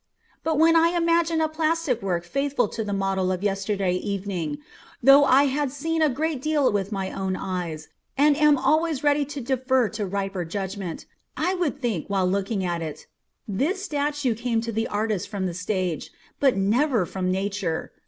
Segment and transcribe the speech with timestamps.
[0.43, 4.57] But when I imagine a plastic work faithful to the model of yesterday evening
[5.03, 9.25] though I have seen a great deal with my own eyes, and am always ready
[9.25, 11.05] to defer to riper judgment
[11.37, 13.05] I would think, while looking at it:
[13.47, 16.09] This statue came to the artist from the stage,
[16.39, 17.91] but never from Nature.